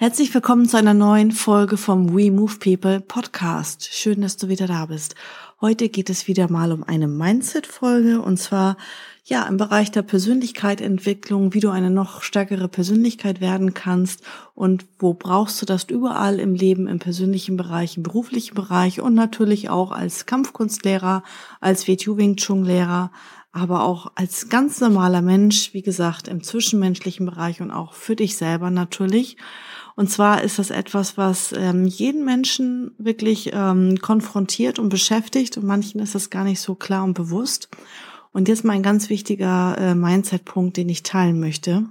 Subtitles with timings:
[0.00, 3.92] Herzlich willkommen zu einer neuen Folge vom We Move People Podcast.
[3.92, 5.16] Schön, dass du wieder da bist.
[5.60, 8.76] Heute geht es wieder mal um eine Mindset-Folge und zwar
[9.24, 14.22] ja im Bereich der Persönlichkeitsentwicklung, wie du eine noch stärkere Persönlichkeit werden kannst
[14.54, 19.14] und wo brauchst du das überall im Leben, im persönlichen Bereich, im beruflichen Bereich und
[19.14, 21.24] natürlich auch als Kampfkunstlehrer,
[21.60, 23.10] als WTU Wing Chun Lehrer,
[23.50, 28.36] aber auch als ganz normaler Mensch, wie gesagt, im zwischenmenschlichen Bereich und auch für dich
[28.36, 29.36] selber natürlich.
[29.98, 35.66] Und zwar ist das etwas, was ähm, jeden Menschen wirklich ähm, konfrontiert und beschäftigt und
[35.66, 37.68] manchen ist das gar nicht so klar und bewusst.
[38.30, 41.86] Und jetzt mal ein ganz wichtiger äh, Mindset-Punkt, den ich teilen möchte.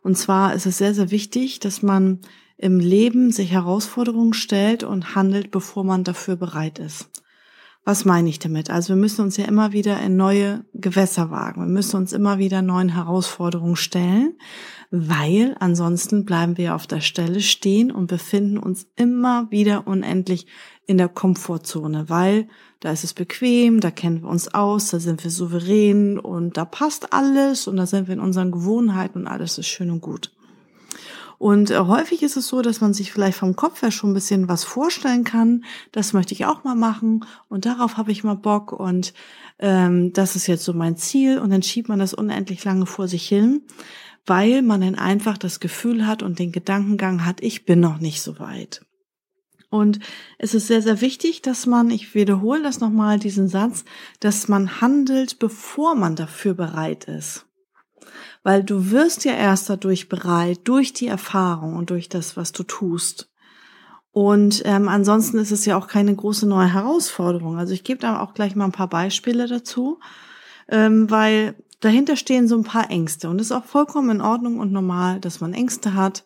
[0.00, 2.20] Und zwar ist es sehr, sehr wichtig, dass man
[2.56, 7.10] im Leben sich Herausforderungen stellt und handelt, bevor man dafür bereit ist.
[7.86, 8.68] Was meine ich damit?
[8.68, 11.62] Also wir müssen uns ja immer wieder in neue Gewässer wagen.
[11.62, 14.34] Wir müssen uns immer wieder neuen Herausforderungen stellen
[14.90, 20.46] weil ansonsten bleiben wir auf der Stelle stehen und befinden uns immer wieder unendlich
[20.86, 22.48] in der Komfortzone, weil
[22.80, 26.64] da ist es bequem, da kennen wir uns aus, da sind wir souverän und da
[26.64, 30.35] passt alles und da sind wir in unseren Gewohnheiten und alles ist schön und gut.
[31.38, 34.14] Und äh, häufig ist es so, dass man sich vielleicht vom Kopf her schon ein
[34.14, 35.64] bisschen was vorstellen kann.
[35.92, 39.12] Das möchte ich auch mal machen und darauf habe ich mal Bock und
[39.58, 43.08] ähm, das ist jetzt so mein Ziel und dann schiebt man das unendlich lange vor
[43.08, 43.62] sich hin
[44.26, 48.20] weil man dann einfach das Gefühl hat und den Gedankengang hat, ich bin noch nicht
[48.20, 48.84] so weit.
[49.70, 50.00] Und
[50.38, 53.84] es ist sehr, sehr wichtig, dass man, ich wiederhole das nochmal, diesen Satz,
[54.20, 57.45] dass man handelt, bevor man dafür bereit ist.
[58.46, 62.62] Weil du wirst ja erst dadurch bereit, durch die Erfahrung und durch das, was du
[62.62, 63.28] tust.
[64.12, 67.58] Und ähm, ansonsten ist es ja auch keine große neue Herausforderung.
[67.58, 69.98] Also ich gebe da auch gleich mal ein paar Beispiele dazu,
[70.68, 74.60] ähm, weil dahinter stehen so ein paar Ängste und es ist auch vollkommen in Ordnung
[74.60, 76.22] und normal, dass man Ängste hat,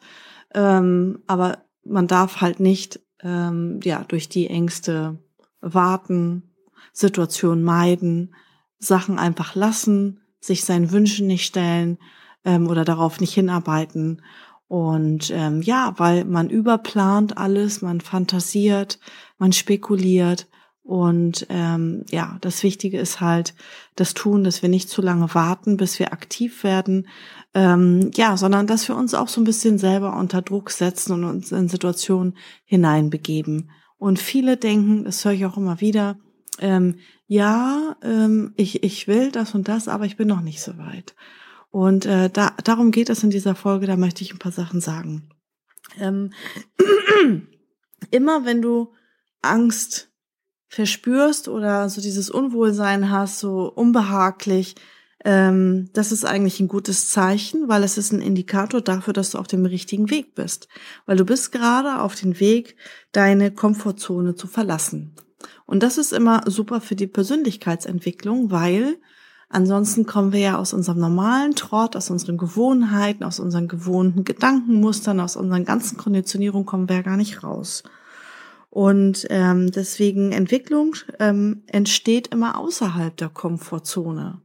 [0.53, 5.17] ähm, aber man darf halt nicht ähm, ja durch die Ängste
[5.63, 6.55] warten,
[6.93, 8.35] Situationen meiden,
[8.79, 11.99] Sachen einfach lassen, sich seinen Wünschen nicht stellen
[12.45, 14.23] ähm, oder darauf nicht hinarbeiten.
[14.69, 19.01] Und ähm, ja, weil man überplant alles, man fantasiert,
[19.39, 20.47] man spekuliert.
[20.83, 23.55] Und ähm, ja, das Wichtige ist halt
[23.97, 27.09] das Tun, dass wir nicht zu lange warten, bis wir aktiv werden,
[27.53, 31.25] ähm, ja, sondern dass wir uns auch so ein bisschen selber unter Druck setzen und
[31.25, 33.71] uns in Situationen hineinbegeben.
[33.99, 36.17] Und viele denken, das höre ich auch immer wieder,
[36.61, 40.79] ähm, ja, ähm, ich, ich will das und das, aber ich bin noch nicht so
[40.79, 41.15] weit.
[41.71, 44.81] Und äh, da, darum geht es in dieser Folge, da möchte ich ein paar Sachen
[44.81, 45.31] sagen.
[45.99, 46.33] Ähm,
[48.11, 48.93] immer wenn du
[49.43, 50.11] Angst
[50.69, 54.77] verspürst oder so dieses Unwohlsein hast, so unbehaglich,
[55.25, 59.39] ähm, das ist eigentlich ein gutes Zeichen, weil es ist ein Indikator dafür, dass du
[59.39, 60.69] auf dem richtigen Weg bist.
[61.07, 62.77] Weil du bist gerade auf dem Weg,
[63.13, 65.15] deine Komfortzone zu verlassen.
[65.67, 68.97] Und das ist immer super für die Persönlichkeitsentwicklung, weil
[69.49, 75.21] ansonsten kommen wir ja aus unserem normalen Trott, aus unseren Gewohnheiten, aus unseren gewohnten Gedankenmustern,
[75.21, 77.83] aus unseren ganzen Konditionierungen kommen wir ja gar nicht raus.
[78.71, 84.41] Und ähm, deswegen Entwicklung ähm, entsteht immer außerhalb der Komfortzone.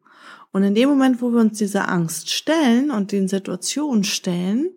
[0.51, 4.69] Und in dem Moment, wo wir uns dieser Angst stellen und den Situationen stellen,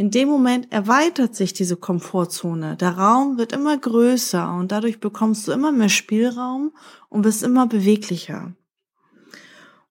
[0.00, 2.74] in dem Moment erweitert sich diese Komfortzone.
[2.76, 6.72] Der Raum wird immer größer und dadurch bekommst du immer mehr Spielraum
[7.10, 8.54] und bist immer beweglicher.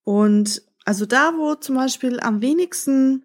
[0.03, 3.23] Und also da, wo zum Beispiel am wenigsten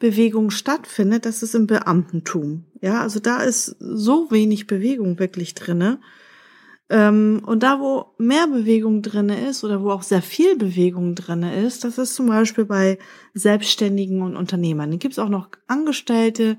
[0.00, 2.64] Bewegung stattfindet, das ist im Beamtentum.
[2.80, 6.00] Ja, also da ist so wenig Bewegung wirklich drinne.
[6.90, 11.54] Ähm, und da, wo mehr Bewegung drinne ist oder wo auch sehr viel Bewegung drinne
[11.62, 12.98] ist, das ist zum Beispiel bei
[13.34, 14.90] Selbstständigen und Unternehmern.
[14.90, 16.56] Dann gibt es auch noch Angestellte,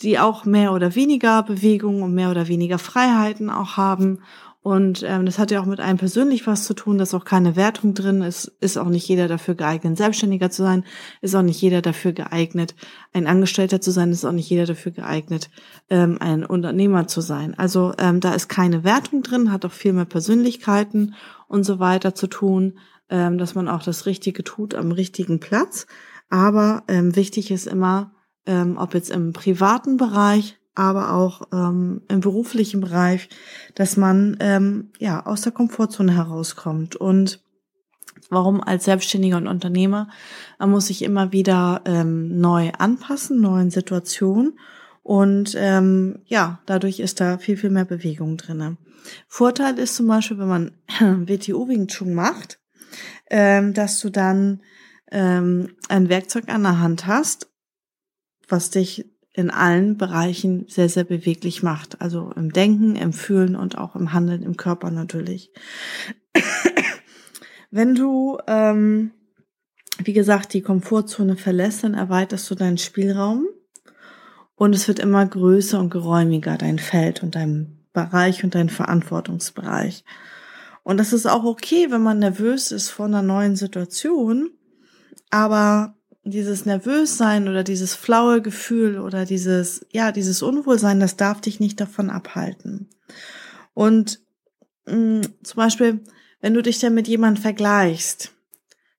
[0.00, 4.20] die auch mehr oder weniger Bewegung und mehr oder weniger Freiheiten auch haben.
[4.68, 7.56] Und ähm, das hat ja auch mit einem persönlich was zu tun, dass auch keine
[7.56, 10.84] Wertung drin ist, ist auch nicht jeder dafür geeignet, Selbstständiger zu sein,
[11.22, 12.74] ist auch nicht jeder dafür geeignet,
[13.14, 15.48] ein Angestellter zu sein, ist auch nicht jeder dafür geeignet,
[15.88, 17.54] ähm, ein Unternehmer zu sein.
[17.58, 21.14] Also ähm, da ist keine Wertung drin, hat auch viel mehr Persönlichkeiten
[21.46, 22.78] und so weiter zu tun,
[23.08, 25.86] ähm, dass man auch das Richtige tut am richtigen Platz.
[26.28, 28.12] Aber ähm, wichtig ist immer,
[28.44, 33.28] ähm, ob jetzt im privaten Bereich, aber auch ähm, im beruflichen Bereich,
[33.74, 36.94] dass man ähm, ja aus der Komfortzone herauskommt.
[36.94, 37.42] Und
[38.30, 40.08] warum als Selbstständiger und Unternehmer?
[40.58, 44.58] Man muss sich immer wieder ähm, neu anpassen, neuen Situationen.
[45.02, 48.76] Und ähm, ja, dadurch ist da viel, viel mehr Bewegung drinne.
[49.26, 52.60] Vorteil ist zum Beispiel, wenn man WTO Wing Chun macht,
[53.30, 54.62] ähm, dass du dann
[55.10, 57.50] ähm, ein Werkzeug an der Hand hast,
[58.48, 59.06] was dich
[59.38, 62.02] in allen Bereichen sehr, sehr beweglich macht.
[62.02, 65.52] Also im Denken, im Fühlen und auch im Handeln, im Körper natürlich.
[67.70, 69.12] Wenn du, ähm,
[70.02, 73.46] wie gesagt, die Komfortzone verlässt, dann erweiterst du deinen Spielraum
[74.56, 80.04] und es wird immer größer und geräumiger, dein Feld und dein Bereich und dein Verantwortungsbereich.
[80.82, 84.50] Und das ist auch okay, wenn man nervös ist vor einer neuen Situation,
[85.30, 85.97] aber
[86.30, 91.80] dieses Nervössein oder dieses flaue Gefühl oder dieses, ja, dieses Unwohlsein, das darf dich nicht
[91.80, 92.88] davon abhalten.
[93.74, 94.20] Und
[94.86, 96.00] mh, mm, zum Beispiel,
[96.40, 98.32] wenn du dich dann mit jemandem vergleichst,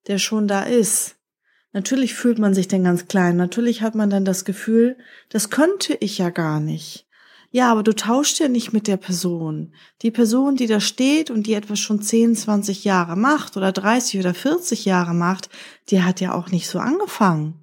[0.07, 1.15] der schon da ist,
[1.73, 3.37] natürlich fühlt man sich dann ganz klein.
[3.37, 4.97] Natürlich hat man dann das Gefühl,
[5.29, 7.08] das könnte ich ja gar nicht.
[7.51, 9.73] Ja, aber du tauschst ja nicht mit der Person.
[10.03, 14.19] Die Person, die da steht und die etwas schon 10, 20 Jahre macht oder 30
[14.19, 15.49] oder 40 Jahre macht,
[15.89, 17.55] die hat ja auch nicht so angefangen.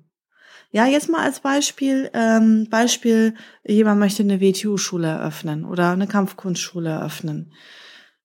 [0.72, 3.34] Ja, jetzt mal als Beispiel, ähm, Beispiel,
[3.64, 7.52] jemand möchte eine WTU-Schule eröffnen oder eine Kampfkunstschule eröffnen.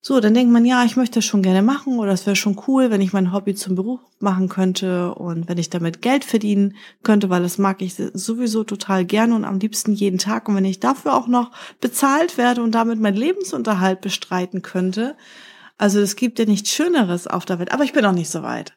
[0.03, 2.59] So, dann denkt man, ja, ich möchte das schon gerne machen oder es wäre schon
[2.67, 6.75] cool, wenn ich mein Hobby zum Beruf machen könnte und wenn ich damit Geld verdienen
[7.03, 10.49] könnte, weil das mag ich sowieso total gerne und am liebsten jeden Tag.
[10.49, 11.51] Und wenn ich dafür auch noch
[11.81, 15.15] bezahlt werde und damit meinen Lebensunterhalt bestreiten könnte,
[15.77, 18.41] also es gibt ja nichts Schöneres auf der Welt, aber ich bin auch nicht so
[18.41, 18.73] weit.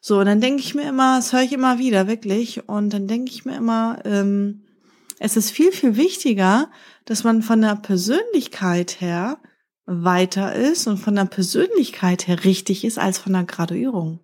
[0.00, 3.08] So, und dann denke ich mir immer, das höre ich immer wieder, wirklich, und dann
[3.08, 4.62] denke ich mir immer, ähm,
[5.18, 6.68] es ist viel, viel wichtiger,
[7.04, 9.38] dass man von der Persönlichkeit her
[9.86, 14.20] weiter ist und von der Persönlichkeit her richtig ist als von der Graduierung.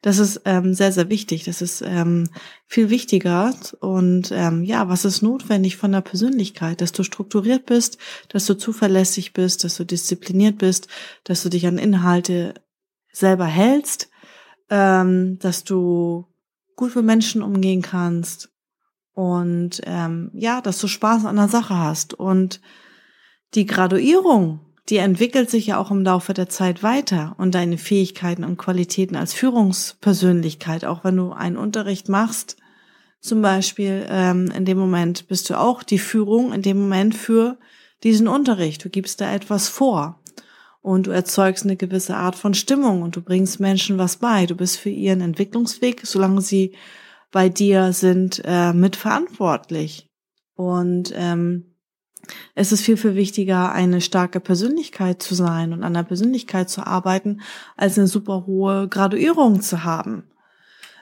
[0.00, 1.44] Das ist ähm, sehr, sehr wichtig.
[1.44, 2.28] Das ist ähm,
[2.66, 3.52] viel wichtiger.
[3.80, 6.80] Und ähm, ja, was ist notwendig von der Persönlichkeit?
[6.80, 10.86] Dass du strukturiert bist, dass du zuverlässig bist, dass du diszipliniert bist,
[11.24, 12.54] dass du dich an Inhalte
[13.12, 14.08] selber hältst,
[14.70, 16.26] ähm, dass du
[16.76, 18.50] gut mit Menschen umgehen kannst
[19.14, 22.14] und ähm, ja, dass du Spaß an der Sache hast.
[22.14, 22.60] Und
[23.54, 28.44] die Graduierung die entwickelt sich ja auch im Laufe der Zeit weiter und deine Fähigkeiten
[28.44, 32.56] und Qualitäten als Führungspersönlichkeit, auch wenn du einen Unterricht machst,
[33.20, 37.58] zum Beispiel, ähm, in dem Moment bist du auch die Führung in dem Moment für
[38.04, 38.84] diesen Unterricht.
[38.84, 40.20] Du gibst da etwas vor
[40.82, 44.46] und du erzeugst eine gewisse Art von Stimmung und du bringst Menschen was bei.
[44.46, 46.76] Du bist für ihren Entwicklungsweg, solange sie
[47.32, 50.08] bei dir sind, äh, mitverantwortlich.
[50.54, 51.67] Und ähm,
[52.54, 56.86] es ist viel, viel wichtiger, eine starke Persönlichkeit zu sein und an der Persönlichkeit zu
[56.86, 57.40] arbeiten,
[57.76, 60.24] als eine super hohe Graduierung zu haben.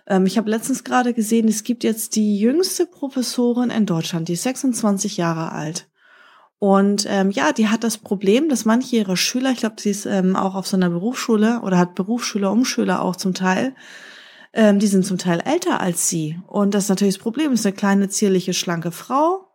[0.07, 4.35] Ähm, ich habe letztens gerade gesehen, es gibt jetzt die jüngste Professorin in Deutschland, die
[4.35, 5.89] ist 26 Jahre alt.
[6.59, 10.07] Und ähm, ja, die hat das Problem, dass manche ihrer Schüler, ich glaube, sie ist
[10.07, 13.75] ähm, auch auf so einer Berufsschule oder hat Berufsschüler, Umschüler auch zum Teil,
[14.55, 16.39] ähm, die sind zum Teil älter als sie.
[16.47, 19.45] Und das ist natürlich das Problem, ist eine kleine, zierliche, schlanke Frau,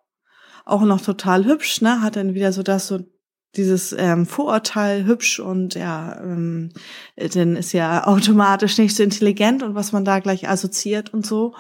[0.66, 2.02] auch noch total hübsch, ne?
[2.02, 3.00] Hat dann wieder so das so
[3.56, 6.70] dieses ähm, Vorurteil hübsch und ja, ähm,
[7.16, 11.54] dann ist ja automatisch nicht so intelligent und was man da gleich assoziiert und so.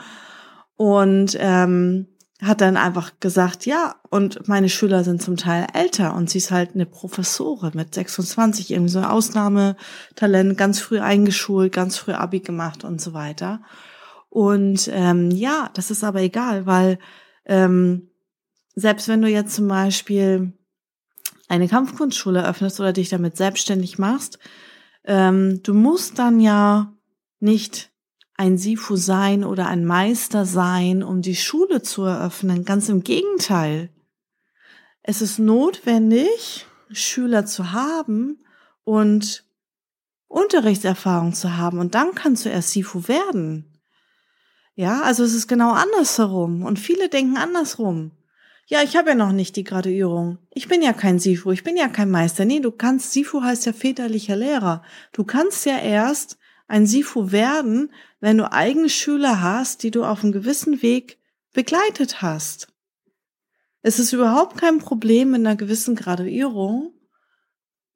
[0.77, 2.07] Und ähm,
[2.41, 6.49] hat dann einfach gesagt, ja, und meine Schüler sind zum Teil älter und sie ist
[6.49, 12.39] halt eine Professorin mit 26, irgendwie so ein Ausnahmetalent, ganz früh eingeschult, ganz früh Abi
[12.39, 13.61] gemacht und so weiter.
[14.29, 16.97] Und ähm, ja, das ist aber egal, weil
[17.45, 18.10] ähm,
[18.75, 20.53] selbst wenn du jetzt zum Beispiel
[21.47, 24.39] eine Kampfkunstschule öffnest oder dich damit selbstständig machst,
[25.03, 26.93] ähm, du musst dann ja
[27.39, 27.91] nicht
[28.37, 32.65] ein Sifu sein oder ein Meister sein, um die Schule zu eröffnen.
[32.65, 33.89] Ganz im Gegenteil.
[35.03, 38.43] Es ist notwendig, Schüler zu haben
[38.83, 39.43] und
[40.27, 43.79] Unterrichtserfahrung zu haben und dann kannst du erst Sifu werden.
[44.75, 48.11] Ja, also es ist genau andersherum und viele denken andersrum.
[48.71, 50.37] Ja, ich habe ja noch nicht die Graduierung.
[50.49, 52.45] Ich bin ja kein Sifu, ich bin ja kein Meister.
[52.45, 54.81] Nee, du kannst, Sifu heißt ja väterlicher Lehrer.
[55.11, 56.37] Du kannst ja erst
[56.69, 61.19] ein Sifu werden, wenn du eigene Schüler hast, die du auf einem gewissen Weg
[61.51, 62.69] begleitet hast.
[63.81, 66.93] Es ist überhaupt kein Problem, in einer gewissen Graduierung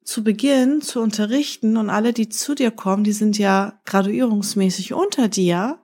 [0.04, 5.28] zu Beginn zu unterrichten und alle, die zu dir kommen, die sind ja graduierungsmäßig unter
[5.28, 5.78] dir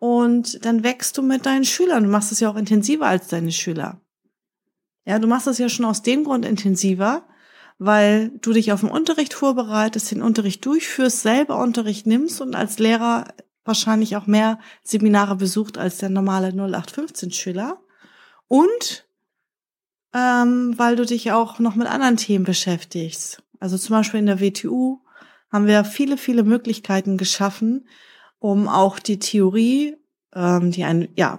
[0.00, 2.04] und dann wächst du mit deinen Schülern.
[2.04, 4.00] Du machst es ja auch intensiver als deine Schüler.
[5.04, 7.28] Ja, du machst das ja schon aus dem Grund intensiver,
[7.78, 12.78] weil du dich auf den Unterricht vorbereitest, den Unterricht durchführst, selber Unterricht nimmst und als
[12.78, 13.28] Lehrer
[13.64, 17.78] wahrscheinlich auch mehr Seminare besucht als der normale 0815-Schüler.
[18.48, 19.06] Und
[20.14, 23.42] ähm, weil du dich auch noch mit anderen Themen beschäftigst.
[23.60, 25.00] Also zum Beispiel in der WTU
[25.52, 27.86] haben wir viele, viele Möglichkeiten geschaffen,
[28.40, 29.96] um auch die Theorie,
[30.34, 31.38] ähm, die einen ja,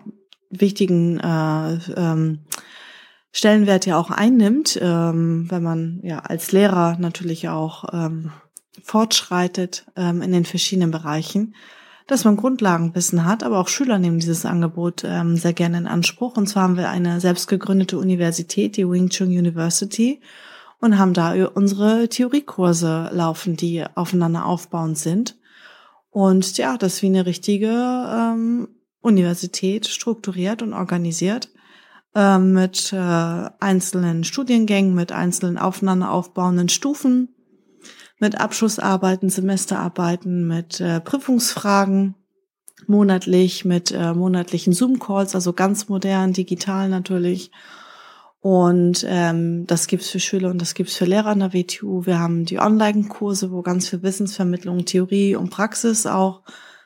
[0.49, 2.39] wichtigen äh, ähm,
[3.33, 8.31] Stellenwert ja auch einnimmt, ähm, wenn man ja als Lehrer natürlich auch ähm,
[8.83, 11.55] fortschreitet ähm, in den verschiedenen Bereichen,
[12.07, 16.35] dass man Grundlagenwissen hat, aber auch Schüler nehmen dieses Angebot ähm, sehr gerne in Anspruch.
[16.35, 20.19] Und zwar haben wir eine selbst gegründete Universität, die Wing Chun University,
[20.79, 25.37] und haben da unsere Theoriekurse laufen, die aufeinander aufbauend sind.
[26.11, 28.67] Und ja, das ist wie eine richtige ähm,
[29.01, 31.49] Universität strukturiert und organisiert
[32.13, 37.29] äh, mit äh, einzelnen Studiengängen, mit einzelnen aufeinander aufbauenden Stufen,
[38.19, 42.15] mit Abschlussarbeiten, Semesterarbeiten, mit äh, Prüfungsfragen
[42.87, 47.51] monatlich, mit äh, monatlichen Zoom-Calls, also ganz modern, digital natürlich.
[48.41, 52.07] Und ähm, das gibt's für Schüler und das gibt's für Lehrer an der WTU.
[52.07, 56.41] Wir haben die Online-Kurse, wo ganz viel Wissensvermittlung, Theorie und Praxis auch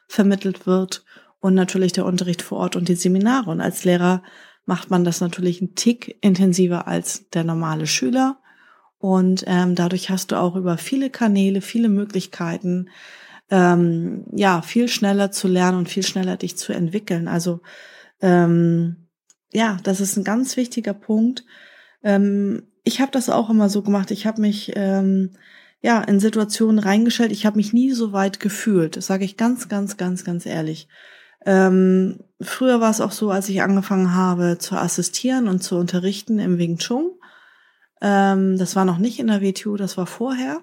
[0.07, 1.05] vermittelt wird.
[1.39, 3.51] Und natürlich der Unterricht vor Ort und die Seminare.
[3.51, 4.21] Und als Lehrer
[4.65, 8.39] macht man das natürlich einen Tick intensiver als der normale Schüler.
[8.97, 12.89] Und ähm, dadurch hast du auch über viele Kanäle, viele Möglichkeiten,
[13.49, 17.27] ähm, ja, viel schneller zu lernen und viel schneller dich zu entwickeln.
[17.27, 17.61] Also
[18.21, 19.04] ähm,
[19.53, 21.45] ja, das ist ein ganz wichtiger Punkt.
[22.03, 24.11] Ähm, ich habe das auch immer so gemacht.
[24.11, 25.31] Ich habe mich ähm,
[25.81, 27.31] ja in Situationen reingestellt.
[27.31, 28.95] Ich habe mich nie so weit gefühlt.
[28.97, 30.87] Das sage ich ganz, ganz, ganz, ganz ehrlich.
[31.45, 36.39] Ähm, früher war es auch so, als ich angefangen habe zu assistieren und zu unterrichten
[36.39, 37.11] im Wing Chun.
[38.01, 40.61] Ähm, das war noch nicht in der WTU, das war vorher.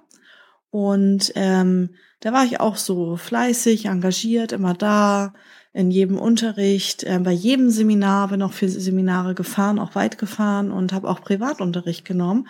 [0.70, 5.34] Und ähm, da war ich auch so fleißig, engagiert, immer da,
[5.72, 10.70] in jedem Unterricht, äh, bei jedem Seminar, bin auch für Seminare gefahren, auch weit gefahren
[10.70, 12.48] und habe auch Privatunterricht genommen.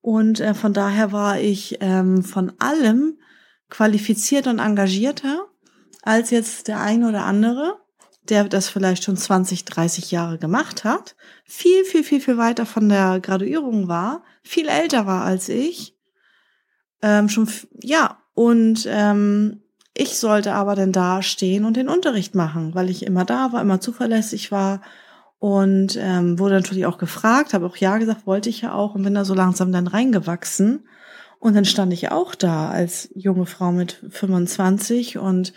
[0.00, 3.18] Und äh, von daher war ich ähm, von allem
[3.68, 5.46] qualifiziert und engagierter
[6.02, 7.78] als jetzt der eine oder andere,
[8.28, 12.88] der das vielleicht schon 20, 30 Jahre gemacht hat, viel, viel, viel, viel weiter von
[12.88, 15.96] der Graduierung war, viel älter war als ich,
[17.02, 17.48] ähm, schon,
[17.82, 19.62] ja, und ähm,
[19.96, 23.62] ich sollte aber dann da stehen und den Unterricht machen, weil ich immer da war,
[23.62, 24.82] immer zuverlässig war
[25.38, 29.02] und ähm, wurde natürlich auch gefragt, habe auch ja gesagt, wollte ich ja auch und
[29.02, 30.86] bin da so langsam dann reingewachsen.
[31.38, 35.52] Und dann stand ich auch da als junge Frau mit 25 und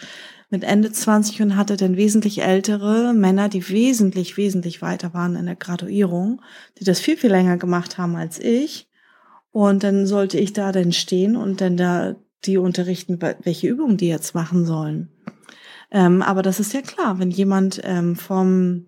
[0.49, 5.45] mit Ende 20 und hatte dann wesentlich ältere Männer, die wesentlich, wesentlich weiter waren in
[5.45, 6.41] der Graduierung,
[6.79, 8.89] die das viel, viel länger gemacht haben als ich.
[9.51, 12.15] Und dann sollte ich da dann stehen und dann da
[12.45, 15.09] die unterrichten, welche Übungen die jetzt machen sollen.
[15.91, 18.85] Ähm, aber das ist ja klar, wenn jemand ähm, vom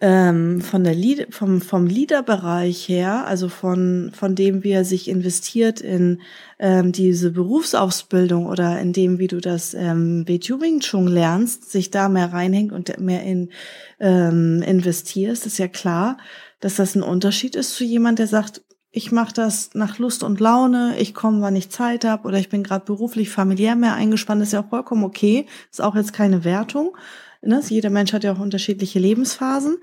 [0.00, 5.08] ähm, von der Lead, vom, vom Leader-Bereich her, also von, von dem, wie er sich
[5.08, 6.20] investiert in
[6.58, 12.08] ähm, diese Berufsausbildung oder in dem, wie du das ähm, Wing Chun lernst, sich da
[12.08, 13.50] mehr reinhängt und mehr in
[13.98, 16.18] ähm, investierst, ist ja klar,
[16.60, 18.62] dass das ein Unterschied ist zu jemand, der sagt,
[18.96, 22.48] ich mache das nach Lust und Laune, ich komme, wann ich Zeit habe oder ich
[22.48, 26.44] bin gerade beruflich, familiär mehr eingespannt, ist ja auch vollkommen okay, ist auch jetzt keine
[26.44, 26.96] Wertung.
[27.42, 27.60] Ne?
[27.68, 29.78] Jeder Mensch hat ja auch unterschiedliche Lebensphasen.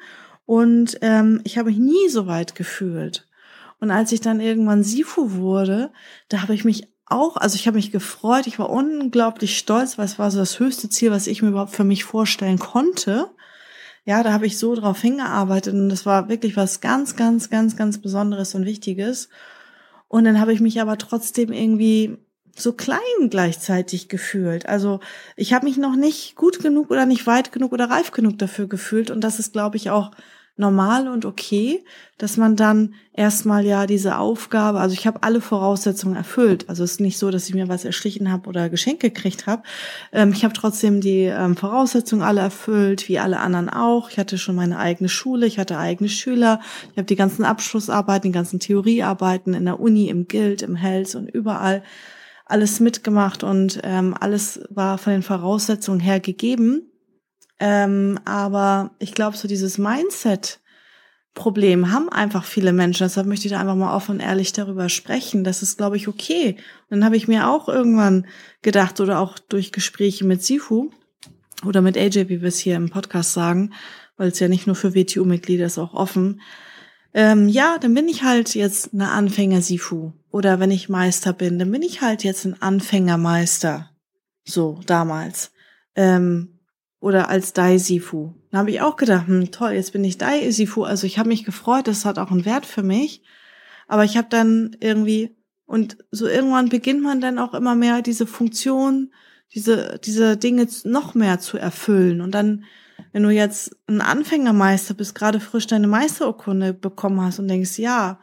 [0.46, 3.28] Und ähm, ich habe mich nie so weit gefühlt.
[3.82, 5.92] Und als ich dann irgendwann Sifu wurde,
[6.30, 10.06] da habe ich mich auch, also ich habe mich gefreut, ich war unglaublich stolz, weil
[10.06, 13.30] es war so das höchste Ziel, was ich mir überhaupt für mich vorstellen konnte.
[14.06, 17.76] Ja, da habe ich so drauf hingearbeitet und das war wirklich was ganz, ganz, ganz,
[17.76, 19.30] ganz Besonderes und Wichtiges.
[20.08, 22.18] Und dann habe ich mich aber trotzdem irgendwie
[22.56, 24.66] so klein gleichzeitig gefühlt.
[24.66, 25.00] Also
[25.36, 28.68] ich habe mich noch nicht gut genug oder nicht weit genug oder reif genug dafür
[28.68, 29.12] gefühlt.
[29.12, 30.12] Und das ist, glaube ich, auch
[30.62, 31.84] normal und okay,
[32.18, 36.70] dass man dann erstmal ja diese Aufgabe, also ich habe alle Voraussetzungen erfüllt.
[36.70, 39.64] Also es ist nicht so, dass ich mir was erschlichen habe oder Geschenke gekriegt habe.
[40.14, 44.10] Ähm, ich habe trotzdem die ähm, Voraussetzungen alle erfüllt, wie alle anderen auch.
[44.10, 48.32] Ich hatte schon meine eigene Schule, ich hatte eigene Schüler, ich habe die ganzen Abschlussarbeiten,
[48.32, 51.84] die ganzen Theoriearbeiten in der Uni, im Guild, im Health und überall
[52.46, 56.91] alles mitgemacht und ähm, alles war von den Voraussetzungen her gegeben.
[57.64, 63.06] Ähm, aber ich glaube, so dieses Mindset-Problem haben einfach viele Menschen.
[63.06, 65.44] Deshalb möchte ich da einfach mal offen und ehrlich darüber sprechen.
[65.44, 66.56] Das ist, glaube ich, okay.
[66.90, 68.26] Und dann habe ich mir auch irgendwann
[68.64, 70.90] gedacht oder auch durch Gespräche mit Sifu
[71.64, 73.74] oder mit AJ, wie wir es hier im Podcast sagen,
[74.18, 76.42] weil es ja nicht nur für WTU-Mitglieder ist, auch offen,
[77.14, 80.14] ähm, ja, dann bin ich halt jetzt eine Anfänger-Sifu.
[80.32, 83.92] Oder wenn ich Meister bin, dann bin ich halt jetzt ein Anfängermeister.
[84.46, 85.52] So, damals.
[85.96, 86.58] Ähm,
[87.02, 88.32] oder als Dai-Sifu.
[88.52, 90.84] Da habe ich auch gedacht, hm, toll, jetzt bin ich Dai-Sifu.
[90.84, 93.22] Also ich habe mich gefreut, das hat auch einen Wert für mich.
[93.90, 98.26] Aber ich habe dann irgendwie, und so irgendwann beginnt man dann auch immer mehr diese
[98.26, 99.12] Funktion,
[99.54, 102.22] diese, diese Dinge noch mehr zu erfüllen.
[102.22, 102.64] Und dann
[103.12, 108.20] wenn du jetzt ein Anfängermeister bist, gerade frisch deine Meisterurkunde bekommen hast und denkst, ja,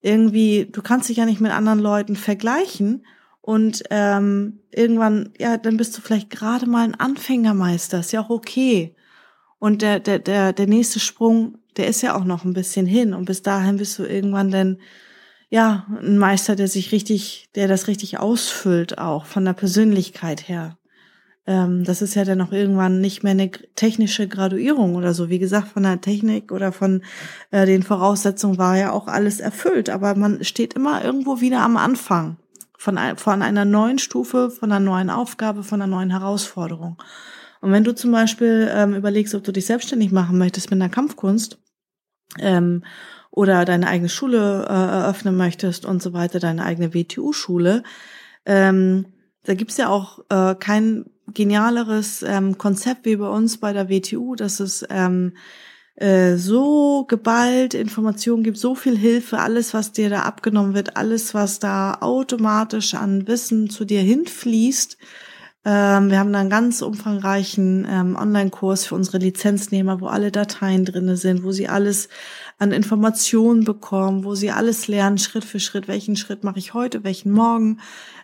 [0.00, 3.04] irgendwie, du kannst dich ja nicht mit anderen Leuten vergleichen
[3.42, 8.30] und ähm, irgendwann, ja, dann bist du vielleicht gerade mal ein Anfängermeister, ist ja auch
[8.30, 8.94] okay.
[9.58, 13.14] Und der, der, der, der nächste Sprung, der ist ja auch noch ein bisschen hin
[13.14, 14.78] und bis dahin bist du irgendwann dann
[15.48, 20.78] ja, ein Meister, der sich richtig, der das richtig ausfüllt, auch von der Persönlichkeit her
[21.46, 25.30] ähm, das ist ja dann auch irgendwann nicht mehr eine technische Graduierung oder so.
[25.30, 27.02] Wie gesagt, von der Technik oder von
[27.50, 31.76] äh, den Voraussetzungen war ja auch alles erfüllt, aber man steht immer irgendwo wieder am
[31.76, 32.36] Anfang
[32.80, 36.96] von, von einer neuen Stufe, von einer neuen Aufgabe, von einer neuen Herausforderung.
[37.60, 40.88] Und wenn du zum Beispiel ähm, überlegst, ob du dich selbstständig machen möchtest mit einer
[40.88, 41.58] Kampfkunst,
[42.38, 42.82] ähm,
[43.30, 47.82] oder deine eigene Schule äh, eröffnen möchtest und so weiter, deine eigene WTU-Schule,
[48.46, 49.04] ähm,
[49.44, 54.36] da gibt's ja auch äh, kein genialeres ähm, Konzept wie bei uns bei der WTU,
[54.36, 55.34] dass es ähm,
[56.00, 61.34] äh, so geballt Informationen gibt, so viel Hilfe, alles, was dir da abgenommen wird, alles,
[61.34, 64.96] was da automatisch an Wissen zu dir hinfließt.
[65.66, 70.86] Ähm, wir haben da einen ganz umfangreichen ähm, Online-Kurs für unsere Lizenznehmer, wo alle Dateien
[70.86, 72.08] drinne sind, wo sie alles
[72.58, 77.04] an Informationen bekommen, wo sie alles lernen, Schritt für Schritt, welchen Schritt mache ich heute,
[77.04, 77.80] welchen morgen,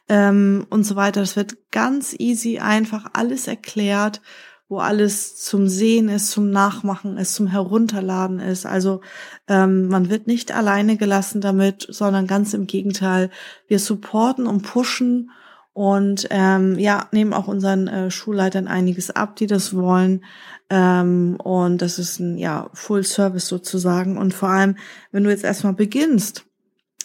[0.08, 1.20] ähm, und so weiter.
[1.20, 4.22] Das wird ganz easy, einfach alles erklärt,
[4.68, 8.66] wo alles zum Sehen ist, zum Nachmachen ist, zum Herunterladen ist.
[8.66, 9.00] Also
[9.48, 13.30] ähm, man wird nicht alleine gelassen damit, sondern ganz im Gegenteil.
[13.68, 15.30] Wir supporten und pushen
[15.72, 20.24] und ähm, ja, nehmen auch unseren äh, Schulleitern einiges ab, die das wollen.
[20.68, 24.18] Ähm, und das ist ein ja Full Service sozusagen.
[24.18, 24.76] Und vor allem,
[25.12, 26.44] wenn du jetzt erstmal beginnst,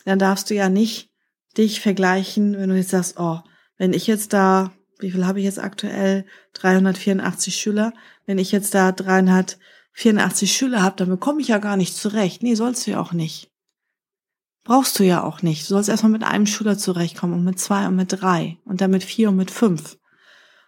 [0.05, 1.11] dann darfst du ja nicht
[1.57, 3.39] dich vergleichen, wenn du jetzt sagst, oh,
[3.77, 4.71] wenn ich jetzt da,
[5.01, 6.25] wie viel habe ich jetzt aktuell?
[6.53, 7.93] 384 Schüler.
[8.25, 12.43] Wenn ich jetzt da 384 Schüler habe, dann bekomme ich ja gar nicht zurecht.
[12.43, 13.49] Nee, sollst du ja auch nicht.
[14.63, 15.63] Brauchst du ja auch nicht.
[15.63, 18.91] Du sollst erstmal mit einem Schüler zurechtkommen und mit zwei und mit drei und dann
[18.91, 19.97] mit vier und mit fünf.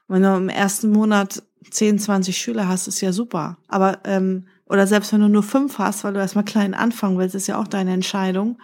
[0.07, 3.57] Und wenn du im ersten Monat 10, 20 Schüler hast, ist ja super.
[3.67, 7.35] Aber, ähm, oder selbst wenn du nur fünf hast, weil du erstmal klein anfangen willst,
[7.35, 8.57] ist ja auch deine Entscheidung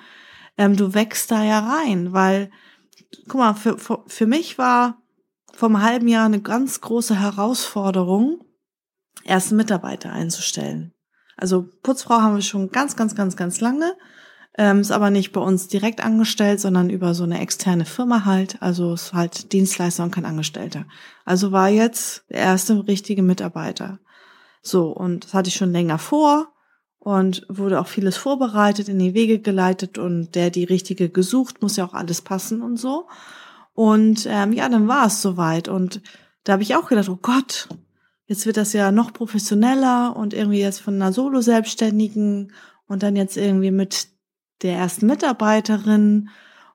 [0.60, 2.52] ähm, du wächst da ja rein, weil,
[3.30, 4.99] guck mal, für, für, für mich war
[5.60, 8.46] vom halben Jahr eine ganz große Herausforderung,
[9.26, 10.94] ersten Mitarbeiter einzustellen.
[11.36, 13.94] Also Putzfrau haben wir schon ganz, ganz, ganz, ganz lange.
[14.58, 18.62] Ähm, ist aber nicht bei uns direkt angestellt, sondern über so eine externe Firma halt.
[18.62, 20.86] Also ist halt Dienstleister und kein Angestellter.
[21.26, 24.00] Also war jetzt der erste richtige Mitarbeiter.
[24.62, 26.54] So, und das hatte ich schon länger vor
[27.00, 31.76] und wurde auch vieles vorbereitet, in die Wege geleitet und der die richtige gesucht, muss
[31.76, 33.08] ja auch alles passen und so.
[33.80, 35.70] Und ähm, ja, dann war es soweit.
[35.70, 36.02] Und
[36.44, 37.70] da habe ich auch gedacht, oh Gott,
[38.26, 42.52] jetzt wird das ja noch professioneller und irgendwie jetzt von einer Solo-Selbstständigen
[42.88, 44.10] und dann jetzt irgendwie mit
[44.64, 46.28] der ersten Mitarbeiterin.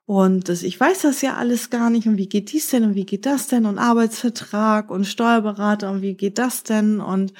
[0.07, 2.09] Und das, ich weiß das ja alles gar nicht.
[2.09, 2.85] Und wie geht dies denn?
[2.85, 3.67] Und wie geht das denn?
[3.67, 7.01] Und Arbeitsvertrag und Steuerberater und wie geht das denn?
[7.01, 7.35] Und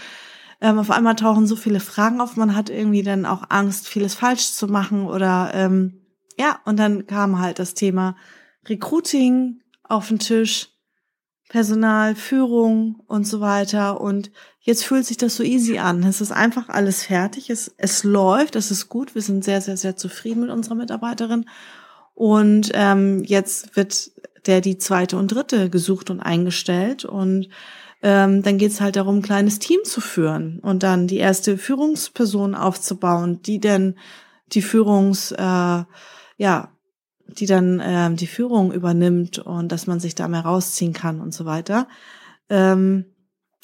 [0.61, 4.15] ähm, auf einmal tauchen so viele Fragen auf, man hat irgendwie dann auch Angst, vieles
[4.15, 6.03] falsch zu machen oder ähm,
[6.39, 8.15] ja, und dann kam halt das Thema
[8.69, 10.69] Recruiting auf den Tisch,
[11.49, 14.01] Personal, Führung und so weiter.
[14.01, 16.03] Und jetzt fühlt sich das so easy an.
[16.03, 17.51] Es ist einfach alles fertig.
[17.51, 19.15] Es, es läuft, es ist gut.
[19.15, 21.45] Wir sind sehr, sehr, sehr zufrieden mit unserer Mitarbeiterin.
[22.15, 24.13] Und ähm, jetzt wird
[24.47, 27.05] der die zweite und dritte gesucht und eingestellt.
[27.05, 27.49] Und
[28.03, 31.57] ähm, dann geht es halt darum, ein kleines Team zu führen und dann die erste
[31.57, 33.97] Führungsperson aufzubauen, die dann
[34.49, 35.85] die Führungs, äh,
[36.37, 36.74] ja,
[37.27, 41.33] die dann ähm, die Führung übernimmt und dass man sich da mehr rausziehen kann und
[41.33, 41.89] so weiter.
[42.49, 43.07] Ähm,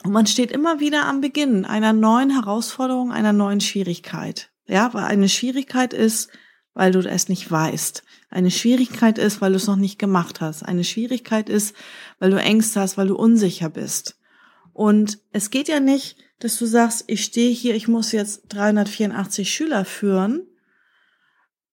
[0.03, 4.51] und man steht immer wieder am Beginn einer neuen Herausforderung, einer neuen Schwierigkeit.
[4.67, 6.31] Ja, weil eine Schwierigkeit ist,
[6.75, 8.03] weil du es nicht weißt.
[8.31, 10.63] Eine Schwierigkeit ist, weil du es noch nicht gemacht hast.
[10.63, 11.75] Eine Schwierigkeit ist,
[12.19, 14.19] weil du Ängste hast, weil du unsicher bist.
[14.73, 19.53] Und es geht ja nicht, dass du sagst, ich stehe hier, ich muss jetzt 384
[19.53, 20.47] Schüler führen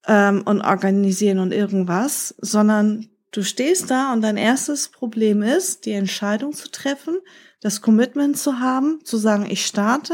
[0.06, 5.94] ähm, und organisieren und irgendwas, sondern du stehst da und dein erstes Problem ist, die
[5.94, 7.20] Entscheidung zu treffen,
[7.62, 10.14] das Commitment zu haben, zu sagen, ich starte,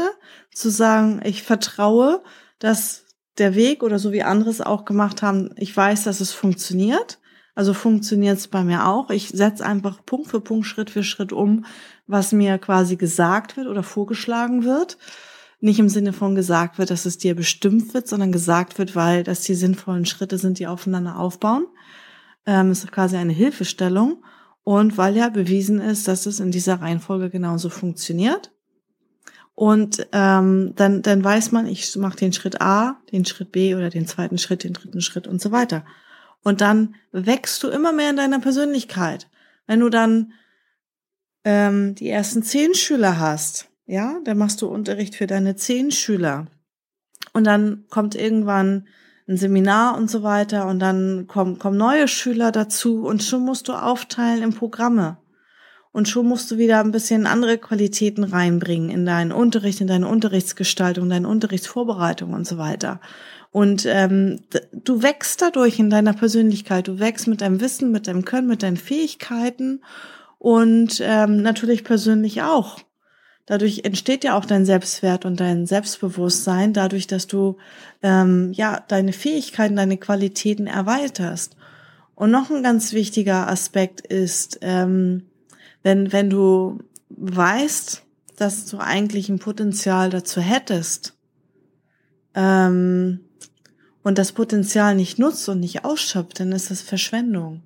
[0.52, 2.22] zu sagen, ich vertraue,
[2.58, 3.04] dass
[3.38, 7.18] der Weg oder so wie andere es auch gemacht haben, ich weiß, dass es funktioniert.
[7.56, 9.10] Also funktioniert es bei mir auch.
[9.10, 11.64] Ich setze einfach Punkt für Punkt, Schritt für Schritt um,
[12.06, 14.98] was mir quasi gesagt wird oder vorgeschlagen wird.
[15.64, 19.24] Nicht im Sinne von gesagt wird, dass es dir bestimmt wird, sondern gesagt wird, weil
[19.24, 21.64] das die sinnvollen Schritte sind, die aufeinander aufbauen.
[22.44, 24.22] Ähm, ist quasi eine Hilfestellung.
[24.62, 28.52] Und weil ja bewiesen ist, dass es in dieser Reihenfolge genauso funktioniert.
[29.54, 33.88] Und ähm, dann, dann weiß man, ich mache den Schritt A, den Schritt B oder
[33.88, 35.86] den zweiten Schritt, den dritten Schritt und so weiter.
[36.42, 39.30] Und dann wächst du immer mehr in deiner Persönlichkeit.
[39.66, 40.34] Wenn du dann
[41.42, 46.46] ähm, die ersten zehn Schüler hast, ja, dann machst du Unterricht für deine zehn Schüler.
[47.32, 48.86] Und dann kommt irgendwann
[49.28, 53.68] ein Seminar und so weiter und dann kommen, kommen neue Schüler dazu und schon musst
[53.68, 55.18] du aufteilen in Programme.
[55.92, 60.08] Und schon musst du wieder ein bisschen andere Qualitäten reinbringen in deinen Unterricht, in deine
[60.08, 63.00] Unterrichtsgestaltung, deine Unterrichtsvorbereitung und so weiter.
[63.52, 64.40] Und ähm,
[64.72, 68.64] du wächst dadurch in deiner Persönlichkeit, du wächst mit deinem Wissen, mit deinem Können, mit
[68.64, 69.84] deinen Fähigkeiten
[70.38, 72.80] und ähm, natürlich persönlich auch.
[73.46, 77.58] Dadurch entsteht ja auch dein Selbstwert und dein Selbstbewusstsein, dadurch, dass du
[78.02, 81.56] ähm, ja deine Fähigkeiten, deine Qualitäten erweiterst.
[82.14, 85.24] Und noch ein ganz wichtiger Aspekt ist, ähm,
[85.82, 86.78] wenn wenn du
[87.10, 88.02] weißt,
[88.36, 91.14] dass du eigentlich ein Potenzial dazu hättest
[92.34, 93.20] ähm,
[94.02, 97.62] und das Potenzial nicht nutzt und nicht ausschöpft, dann ist das Verschwendung.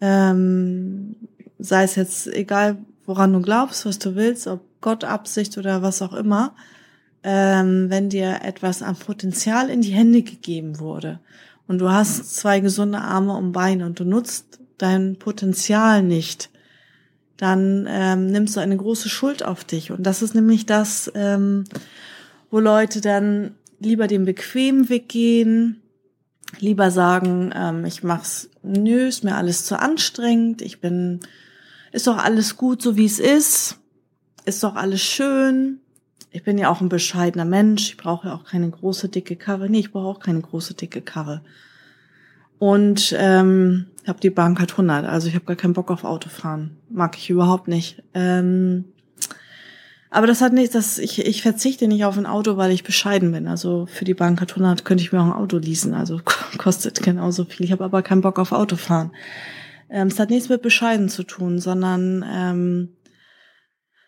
[0.00, 1.16] Ähm,
[1.58, 2.78] sei es jetzt egal,
[3.08, 6.54] woran du glaubst, was du willst, ob Gott Absicht oder was auch immer,
[7.24, 11.18] ähm, wenn dir etwas an Potenzial in die Hände gegeben wurde
[11.66, 16.50] und du hast zwei gesunde Arme und Beine und du nutzt dein Potenzial nicht,
[17.38, 19.90] dann ähm, nimmst du eine große Schuld auf dich.
[19.90, 21.64] Und das ist nämlich das, ähm,
[22.50, 25.80] wo Leute dann lieber den bequemen Weg gehen,
[26.58, 31.20] lieber sagen, ähm, ich mach's, nö, ist mir alles zu anstrengend, ich bin,
[31.92, 33.78] ist doch alles gut, so wie es ist
[34.48, 35.78] ist doch alles schön.
[36.30, 37.90] Ich bin ja auch ein bescheidener Mensch.
[37.90, 39.70] Ich brauche ja auch keine große, dicke Karre.
[39.70, 41.42] Nee, ich brauche auch keine große, dicke Karre.
[42.58, 45.06] Und ähm, ich habe die Bank hat 100.
[45.06, 46.76] Also ich habe gar keinen Bock auf Autofahren.
[46.90, 48.02] Mag ich überhaupt nicht.
[48.14, 48.84] Ähm,
[50.10, 53.32] aber das hat nicht, das, ich, ich verzichte nicht auf ein Auto, weil ich bescheiden
[53.32, 53.46] bin.
[53.46, 55.94] Also für die Bank hat 100 könnte ich mir auch ein Auto leasen.
[55.94, 56.20] Also
[56.58, 57.64] kostet genauso viel.
[57.64, 59.12] Ich habe aber keinen Bock auf Autofahren.
[59.90, 62.96] Ähm, es hat nichts mit bescheiden zu tun, sondern ähm,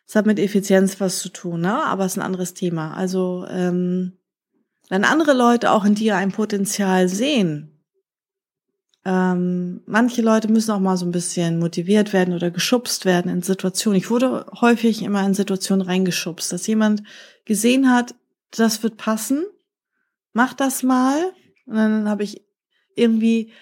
[0.06, 1.84] es hat mit Effizienz was zu tun, ne?
[1.84, 2.94] aber es ist ein anderes Thema.
[2.94, 4.18] Also ähm,
[4.88, 7.80] wenn andere Leute auch in dir ein Potenzial sehen,
[9.04, 13.42] ähm, manche Leute müssen auch mal so ein bisschen motiviert werden oder geschubst werden in
[13.42, 13.98] Situationen.
[13.98, 17.02] Ich wurde häufig immer in Situationen reingeschubst, dass jemand
[17.46, 18.14] gesehen hat,
[18.50, 19.44] das wird passen,
[20.32, 21.32] mach das mal.
[21.66, 22.44] Und dann habe ich
[22.94, 23.52] irgendwie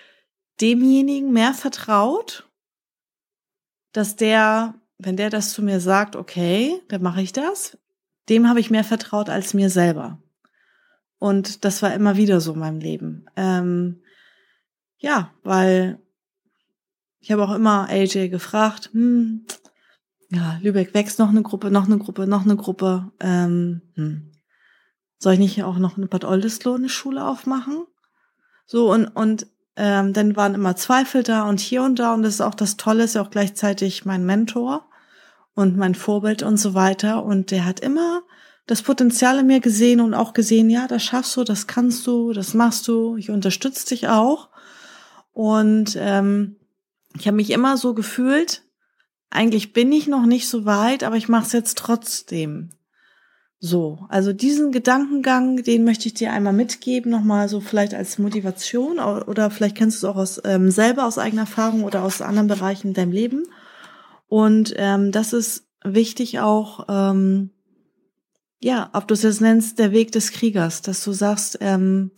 [0.60, 2.48] demjenigen mehr vertraut,
[3.92, 7.78] dass der wenn der das zu mir sagt, okay, dann mache ich das,
[8.28, 10.20] dem habe ich mehr vertraut als mir selber.
[11.18, 13.26] Und das war immer wieder so in meinem Leben.
[13.36, 14.02] Ähm,
[14.98, 16.00] ja, weil
[17.20, 19.46] ich habe auch immer AJ gefragt, hm,
[20.30, 23.10] ja, Lübeck wächst noch eine Gruppe, noch eine Gruppe, noch eine Gruppe.
[23.18, 24.32] Ähm, hm.
[25.18, 27.86] Soll ich nicht auch noch eine Bad Oldesloe eine Schule aufmachen?
[28.66, 29.46] So, und, und
[29.78, 32.12] ähm, dann waren immer Zweifel da und hier und da.
[32.12, 34.84] Und das ist auch das Tolle, ist ja auch gleichzeitig mein Mentor
[35.54, 37.24] und mein Vorbild und so weiter.
[37.24, 38.22] Und der hat immer
[38.66, 42.32] das Potenzial in mir gesehen und auch gesehen, ja, das schaffst du, das kannst du,
[42.32, 44.48] das machst du, ich unterstütze dich auch.
[45.32, 46.56] Und ähm,
[47.16, 48.64] ich habe mich immer so gefühlt,
[49.30, 52.70] eigentlich bin ich noch nicht so weit, aber ich mache es jetzt trotzdem.
[53.60, 59.00] So, also diesen Gedankengang, den möchte ich dir einmal mitgeben, nochmal so vielleicht als Motivation
[59.00, 62.46] oder vielleicht kennst du es auch aus ähm, selber aus eigener Erfahrung oder aus anderen
[62.46, 63.44] Bereichen in deinem Leben.
[64.28, 67.50] Und ähm, das ist wichtig auch, ähm,
[68.60, 72.12] ja, ob du es jetzt nennst, der Weg des Kriegers, dass du sagst, ähm,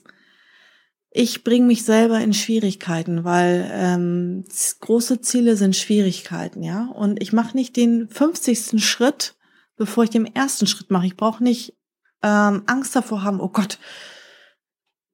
[1.11, 4.45] ich bringe mich selber in Schwierigkeiten, weil ähm,
[4.81, 6.87] große Ziele sind Schwierigkeiten, ja.
[6.87, 8.85] Und ich mache nicht den 50.
[8.85, 9.35] Schritt,
[9.81, 11.07] bevor ich den ersten Schritt mache.
[11.07, 11.75] Ich brauche nicht
[12.23, 13.79] ähm, Angst davor haben, oh Gott,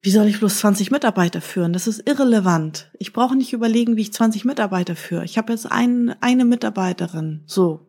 [0.01, 1.71] wie soll ich bloß 20 Mitarbeiter führen?
[1.71, 2.91] Das ist irrelevant.
[2.99, 5.23] Ich brauche nicht überlegen, wie ich 20 Mitarbeiter führe.
[5.23, 7.87] Ich habe jetzt ein, eine Mitarbeiterin, so.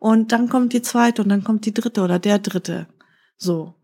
[0.00, 2.88] Und dann kommt die zweite und dann kommt die dritte oder der dritte,
[3.36, 3.76] so.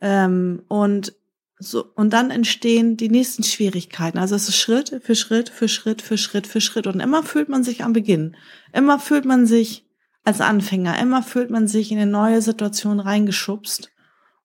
[0.00, 1.12] Ähm, und
[1.58, 4.16] so, und dann entstehen die nächsten Schwierigkeiten.
[4.16, 6.86] Also es ist Schritt für Schritt für Schritt für Schritt für Schritt.
[6.86, 8.36] Und immer fühlt man sich am Beginn.
[8.72, 9.84] Immer fühlt man sich
[10.24, 10.98] als Anfänger.
[10.98, 13.90] Immer fühlt man sich in eine neue Situation reingeschubst.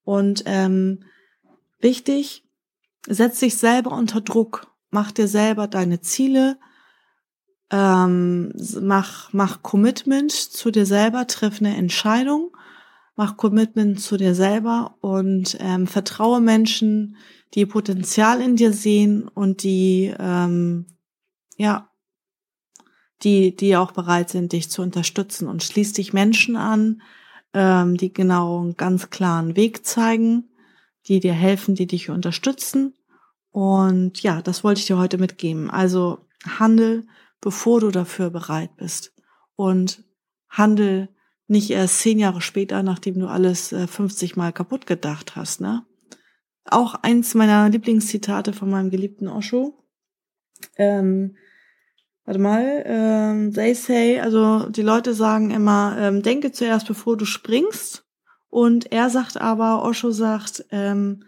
[0.03, 0.99] Und ähm,
[1.79, 2.43] Wichtig,
[3.07, 6.57] setz dich selber unter Druck, mach dir selber deine Ziele,
[7.69, 12.55] ähm, mach, mach Commitment zu dir selber, triff eine Entscheidung,
[13.15, 17.17] mach Commitment zu dir selber und ähm, vertraue Menschen,
[17.53, 20.87] die Potenzial in dir sehen und die, ähm,
[21.57, 21.89] ja,
[23.23, 27.01] die, die auch bereit sind, dich zu unterstützen und schließ dich Menschen an,
[27.53, 30.49] ähm, die genau einen ganz klaren Weg zeigen,
[31.07, 32.93] die dir helfen, die dich unterstützen.
[33.49, 35.71] Und ja, das wollte ich dir heute mitgeben.
[35.71, 37.07] Also handel
[37.41, 39.13] bevor du dafür bereit bist.
[39.55, 40.03] Und
[40.49, 41.09] handel
[41.47, 45.61] nicht erst zehn Jahre später, nachdem du alles 50 äh, Mal kaputt gedacht hast.
[45.61, 45.85] Ne?
[46.65, 49.83] Auch eins meiner Lieblingszitate von meinem geliebten Osho.
[50.75, 51.37] Ähm,
[52.27, 57.23] warte mal, ähm, they say, also die Leute sagen immer, ähm, denke zuerst, bevor du
[57.23, 58.03] springst.
[58.49, 61.23] Und er sagt aber, Osho sagt, ähm,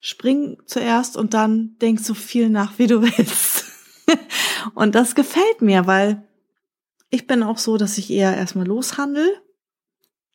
[0.00, 3.66] spring zuerst und dann denk so viel nach, wie du willst.
[4.74, 6.26] und das gefällt mir, weil
[7.10, 9.28] ich bin auch so, dass ich eher erstmal loshandel,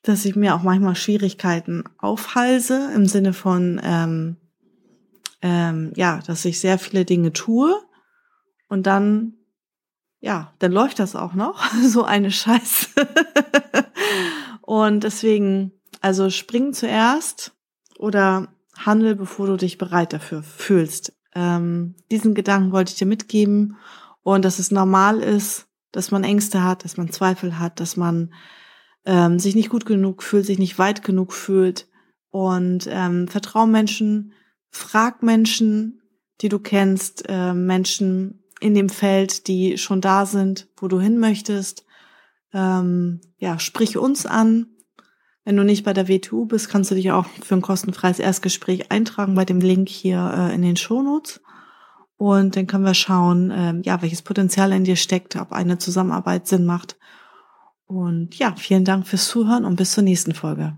[0.04, 4.38] dass ich mir auch manchmal Schwierigkeiten aufhalse im Sinne von, ähm,
[5.42, 7.76] ähm, ja, dass ich sehr viele Dinge tue
[8.68, 9.38] und dann,
[10.24, 12.88] ja, dann läuft das auch noch, so eine Scheiße.
[14.62, 17.52] und deswegen, also spring zuerst
[18.00, 21.12] oder handel, bevor du dich bereit dafür fühlst.
[21.36, 23.76] Ähm, diesen Gedanken wollte ich dir mitgeben
[24.22, 28.34] und dass es normal ist, dass man Ängste hat, dass man Zweifel hat, dass man
[29.06, 31.90] ähm, sich nicht gut genug fühlt, sich nicht weit genug fühlt
[32.30, 34.32] und ähm, vertrau Menschen,
[34.70, 36.02] frag Menschen,
[36.40, 41.20] die du kennst, äh, Menschen in dem Feld, die schon da sind, wo du hin
[41.20, 41.86] möchtest.
[42.54, 44.68] Ähm, ja, sprich uns an,
[45.44, 48.90] wenn du nicht bei der WTU bist, kannst du dich auch für ein kostenfreies Erstgespräch
[48.92, 51.42] eintragen bei dem Link hier äh, in den Shownotes.
[52.16, 56.48] Und dann können wir schauen, äh, ja, welches Potenzial in dir steckt, ob eine Zusammenarbeit
[56.48, 56.98] Sinn macht.
[57.86, 60.78] Und ja, vielen Dank fürs Zuhören und bis zur nächsten Folge.